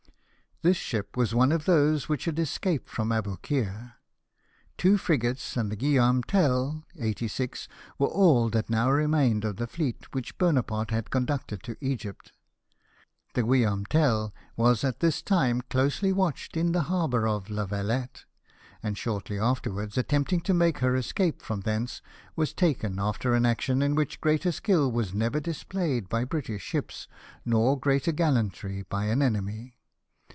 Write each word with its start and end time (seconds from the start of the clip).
This 0.63 0.77
ship 0.77 1.17
was 1.17 1.33
one 1.33 1.51
of 1.51 1.65
those 1.65 2.07
which 2.07 2.25
had 2.25 2.37
escaped 2.37 2.87
from 2.87 3.09
Aboukir. 3.11 3.93
Two 4.77 4.95
frigates 4.99 5.57
and 5.57 5.71
the 5.71 5.75
Guill 5.75 6.17
aurtie 6.21 6.27
Tell, 6.27 6.85
86, 6.99 7.67
were 7.97 8.05
all 8.05 8.47
that 8.51 8.69
now 8.69 8.91
remained 8.91 9.43
of 9.43 9.55
the 9.57 9.65
fleet 9.65 10.13
which 10.13 10.37
Bonaparte 10.37 10.91
had 10.91 11.09
conducted 11.09 11.63
to 11.63 11.77
Egypt. 11.81 12.31
The 13.33 13.41
Guillaume 13.41 13.87
Tell 13.87 14.35
was 14.55 14.83
at 14.83 14.99
this 14.99 15.23
time 15.23 15.61
closely 15.61 16.13
watched 16.13 16.55
in 16.55 16.73
the 16.73 16.83
harbour 16.83 17.27
of 17.27 17.49
La 17.49 17.65
Valette; 17.65 18.25
and 18.83 18.95
shortly 18.95 19.39
afterwards, 19.39 19.97
attempting 19.97 20.41
to 20.41 20.53
make 20.53 20.77
her 20.77 20.95
escape 20.95 21.41
from 21.41 21.61
thence, 21.61 22.03
Avas 22.37 22.55
taken 22.55 22.99
after 22.99 23.33
an 23.33 23.47
action 23.47 23.81
in 23.81 23.95
which 23.95 24.21
greater 24.21 24.51
skill 24.51 24.91
was 24.91 25.11
never 25.11 25.39
displayed 25.39 26.07
by 26.07 26.23
British 26.23 26.61
ships, 26.61 27.07
nor 27.43 27.79
greater 27.79 28.11
gallantry 28.11 28.83
by 28.91 29.05
an 29.05 29.23
enemy. 29.23 29.79